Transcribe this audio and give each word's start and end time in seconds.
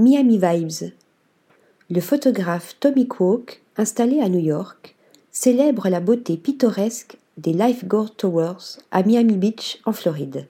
Miami 0.00 0.38
Vibes. 0.38 0.92
Le 1.90 2.00
photographe 2.00 2.76
Tommy 2.78 3.08
Kwok, 3.08 3.62
installé 3.76 4.20
à 4.20 4.28
New 4.28 4.38
York, 4.38 4.94
célèbre 5.32 5.88
la 5.88 5.98
beauté 5.98 6.36
pittoresque 6.36 7.18
des 7.36 7.52
Lifeguard 7.52 8.14
Towers 8.14 8.78
à 8.92 9.02
Miami 9.02 9.34
Beach 9.34 9.80
en 9.86 9.92
Floride. 9.92 10.46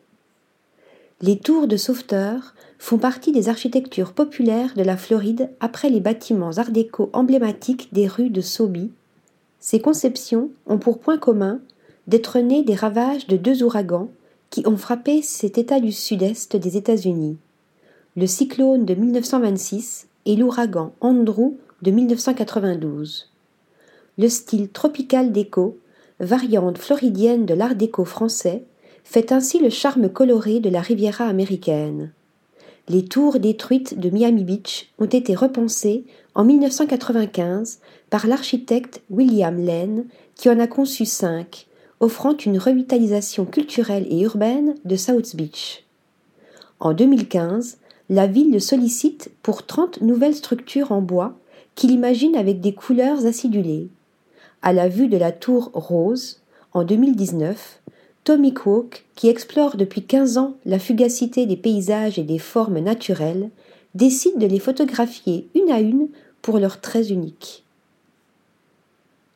Les 1.22 1.38
tours 1.38 1.66
de 1.66 1.78
sauveteurs 1.78 2.54
font 2.78 2.98
partie 2.98 3.32
des 3.32 3.48
architectures 3.48 4.12
populaires 4.12 4.74
de 4.76 4.82
la 4.82 4.98
Floride 4.98 5.48
après 5.60 5.88
les 5.88 6.00
bâtiments 6.00 6.58
art 6.58 6.70
déco 6.70 7.08
emblématiques 7.14 7.88
des 7.94 8.06
rues 8.06 8.28
de 8.28 8.42
Sobi. 8.42 8.90
Ces 9.60 9.80
conceptions 9.80 10.50
ont 10.66 10.78
pour 10.78 10.98
point 10.98 11.16
commun 11.16 11.58
d'être 12.06 12.38
nées 12.40 12.64
des 12.64 12.74
ravages 12.74 13.26
de 13.28 13.38
deux 13.38 13.62
ouragans 13.62 14.10
qui 14.50 14.66
ont 14.66 14.76
frappé 14.76 15.22
cet 15.22 15.56
État 15.56 15.80
du 15.80 15.92
sud-est 15.92 16.54
des 16.54 16.76
États-Unis 16.76 17.38
le 18.18 18.26
cyclone 18.26 18.84
de 18.84 18.94
1926 18.94 20.08
et 20.26 20.34
l'ouragan 20.34 20.92
Andrew 21.00 21.52
de 21.82 21.92
1992. 21.92 23.30
Le 24.18 24.28
style 24.28 24.70
tropical 24.70 25.30
déco, 25.30 25.78
variante 26.18 26.78
floridienne 26.78 27.46
de 27.46 27.54
l'art 27.54 27.76
déco 27.76 28.04
français, 28.04 28.64
fait 29.04 29.30
ainsi 29.30 29.60
le 29.60 29.70
charme 29.70 30.08
coloré 30.08 30.58
de 30.58 30.68
la 30.68 30.80
Riviera 30.80 31.26
américaine. 31.26 32.10
Les 32.88 33.04
tours 33.04 33.38
détruites 33.38 33.96
de 33.96 34.10
Miami 34.10 34.42
Beach 34.42 34.92
ont 34.98 35.06
été 35.06 35.36
repensées 35.36 36.04
en 36.34 36.44
1995 36.44 37.78
par 38.10 38.26
l'architecte 38.26 39.00
William 39.10 39.64
Lane 39.64 40.06
qui 40.34 40.50
en 40.50 40.58
a 40.58 40.66
conçu 40.66 41.04
cinq, 41.04 41.68
offrant 42.00 42.36
une 42.36 42.58
revitalisation 42.58 43.44
culturelle 43.44 44.08
et 44.10 44.22
urbaine 44.22 44.74
de 44.84 44.96
South 44.96 45.36
Beach. 45.36 45.84
En 46.80 46.94
2015, 46.94 47.78
la 48.10 48.26
ville 48.26 48.52
le 48.52 48.60
sollicite 48.60 49.30
pour 49.42 49.66
trente 49.66 50.00
nouvelles 50.00 50.34
structures 50.34 50.92
en 50.92 51.02
bois 51.02 51.34
qu'il 51.74 51.90
imagine 51.90 52.36
avec 52.36 52.60
des 52.60 52.72
couleurs 52.72 53.26
acidulées. 53.26 53.88
À 54.62 54.72
la 54.72 54.88
vue 54.88 55.08
de 55.08 55.16
la 55.16 55.30
tour 55.30 55.70
Rose, 55.74 56.40
en 56.72 56.84
2019, 56.84 57.80
Tommy 58.24 58.52
Kwok, 58.52 59.04
qui 59.14 59.28
explore 59.28 59.76
depuis 59.76 60.02
quinze 60.02 60.38
ans 60.38 60.56
la 60.64 60.78
fugacité 60.78 61.46
des 61.46 61.56
paysages 61.56 62.18
et 62.18 62.24
des 62.24 62.38
formes 62.38 62.78
naturelles, 62.78 63.50
décide 63.94 64.38
de 64.38 64.46
les 64.46 64.58
photographier 64.58 65.48
une 65.54 65.70
à 65.70 65.80
une 65.80 66.08
pour 66.42 66.58
leurs 66.58 66.80
traits 66.80 67.10
uniques. 67.10 67.64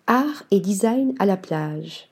Art 0.07 0.45
et 0.51 0.61
design 0.61 1.15
à 1.19 1.27
la 1.27 1.37
plage. 1.37 2.09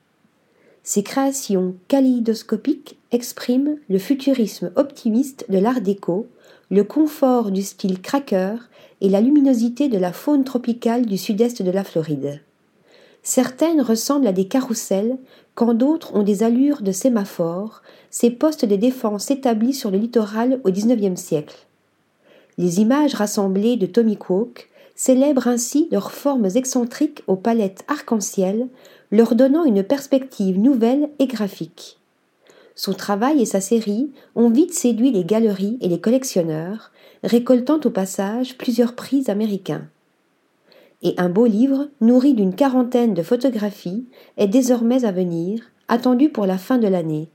Ces 0.83 1.03
créations 1.03 1.75
kaléidoscopiques 1.87 2.97
expriment 3.11 3.77
le 3.89 3.99
futurisme 3.99 4.71
optimiste 4.75 5.45
de 5.49 5.59
l'art 5.59 5.81
déco 5.81 6.27
le 6.71 6.85
confort 6.85 7.51
du 7.51 7.63
style 7.63 8.01
cracker 8.01 8.55
et 9.01 9.09
la 9.09 9.19
luminosité 9.19 9.89
de 9.89 9.97
la 9.97 10.13
faune 10.13 10.45
tropicale 10.45 11.05
du 11.05 11.17
sud-est 11.17 11.61
de 11.61 11.69
la 11.69 11.83
Floride. 11.83 12.41
Certaines 13.23 13.81
ressemblent 13.81 14.25
à 14.25 14.31
des 14.31 14.47
carrousels, 14.47 15.17
quand 15.53 15.73
d'autres 15.73 16.15
ont 16.15 16.23
des 16.23 16.43
allures 16.43 16.81
de 16.81 16.93
sémaphores, 16.93 17.81
ces 18.09 18.31
postes 18.31 18.63
de 18.63 18.77
défense 18.77 19.29
établis 19.29 19.73
sur 19.73 19.91
le 19.91 19.97
littoral 19.97 20.61
au 20.63 20.71
XIXe 20.71 21.19
siècle. 21.19 21.67
Les 22.57 22.79
images 22.79 23.15
rassemblées 23.15 23.75
de 23.75 23.85
Tommy 23.85 24.15
Kwok 24.15 24.69
célèbrent 24.95 25.49
ainsi 25.49 25.89
leurs 25.91 26.13
formes 26.13 26.47
excentriques 26.55 27.21
aux 27.27 27.35
palettes 27.35 27.83
arc-en-ciel, 27.89 28.69
leur 29.11 29.35
donnant 29.35 29.65
une 29.65 29.83
perspective 29.83 30.57
nouvelle 30.57 31.09
et 31.19 31.27
graphique. 31.27 32.00
Son 32.75 32.93
travail 32.93 33.41
et 33.41 33.45
sa 33.45 33.61
série 33.61 34.11
ont 34.35 34.49
vite 34.49 34.73
séduit 34.73 35.11
les 35.11 35.25
galeries 35.25 35.77
et 35.81 35.87
les 35.87 35.99
collectionneurs, 35.99 36.91
récoltant 37.23 37.79
au 37.83 37.89
passage 37.89 38.57
plusieurs 38.57 38.95
prix 38.95 39.25
américains. 39.27 39.87
Et 41.03 41.13
un 41.17 41.29
beau 41.29 41.45
livre, 41.45 41.89
nourri 41.99 42.33
d'une 42.33 42.55
quarantaine 42.55 43.13
de 43.13 43.23
photographies, 43.23 44.05
est 44.37 44.47
désormais 44.47 45.03
à 45.03 45.11
venir, 45.11 45.61
attendu 45.87 46.29
pour 46.29 46.45
la 46.45 46.57
fin 46.57 46.77
de 46.77 46.87
l'année. 46.87 47.29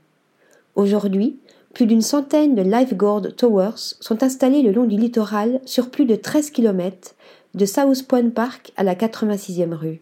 Aujourd'hui, 0.75 1.39
plus 1.73 1.85
d'une 1.85 2.01
centaine 2.01 2.55
de 2.55 2.61
Lifeguard 2.61 3.35
Towers 3.35 3.95
sont 3.99 4.23
installés 4.23 4.63
le 4.63 4.71
long 4.71 4.85
du 4.85 4.97
littoral 4.97 5.61
sur 5.65 5.91
plus 5.91 6.05
de 6.05 6.15
13 6.15 6.49
km, 6.49 7.13
de 7.53 7.65
South 7.65 8.07
Point 8.07 8.29
Park 8.29 8.71
à 8.77 8.83
la 8.83 8.95
86e 8.95 9.73
rue. 9.73 10.01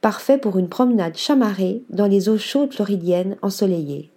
Parfait 0.00 0.38
pour 0.38 0.58
une 0.58 0.68
promenade 0.68 1.16
chamarrée 1.16 1.82
dans 1.90 2.06
les 2.06 2.28
eaux 2.28 2.38
chaudes 2.38 2.74
floridiennes 2.74 3.36
ensoleillées. 3.40 4.11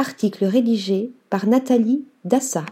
Article 0.00 0.46
rédigé 0.46 1.12
par 1.28 1.46
Nathalie 1.46 2.06
Dassa. 2.24 2.64